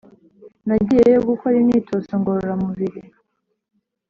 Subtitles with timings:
[0.67, 3.01] nagiyeyo gukora imyitozo ngororamubiri